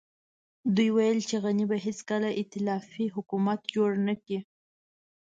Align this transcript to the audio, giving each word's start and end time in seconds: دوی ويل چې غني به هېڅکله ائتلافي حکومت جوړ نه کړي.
دوی 0.75 0.89
ويل 0.95 1.19
چې 1.29 1.35
غني 1.43 1.65
به 1.71 1.77
هېڅکله 1.85 2.29
ائتلافي 2.39 3.05
حکومت 3.15 3.59
جوړ 3.75 3.89
نه 4.07 4.13
کړي. 4.23 4.39